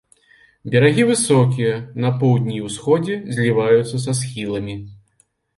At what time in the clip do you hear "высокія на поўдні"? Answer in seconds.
1.09-2.57